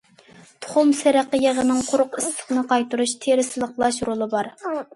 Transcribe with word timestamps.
تۇخۇم 0.65 0.93
سېرىقى 1.01 1.41
يېغىنىڭ 1.43 1.83
قۇرۇق 1.91 2.17
ئىسسىقنى 2.21 2.65
قايتۇرۇش، 2.73 3.15
تېرە 3.27 3.47
سىلىقلاش 3.51 4.05
رولى 4.11 4.33
بار. 4.37 4.53